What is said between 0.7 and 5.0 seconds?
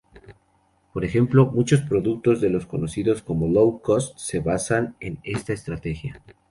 Por ejemplo, muchos productos de los conocidos como "Low-cost" se basan